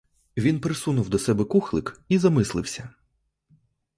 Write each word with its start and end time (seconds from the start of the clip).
Він 0.37 0.59
присунув 0.59 1.09
до 1.09 1.19
себе 1.19 1.45
кухлик 1.45 2.01
і 2.09 2.17
замислився. 2.17 2.89